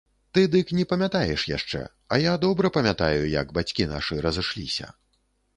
Ты 0.35 0.43
дык 0.53 0.71
не 0.77 0.85
памятаеш 0.93 1.43
яшчэ, 1.57 1.81
а 2.15 2.19
я 2.23 2.33
добра 2.45 2.71
памятаю, 2.79 3.21
як 3.39 3.55
бацькі 3.59 3.89
нашы 3.95 4.15
разышліся. 4.29 4.91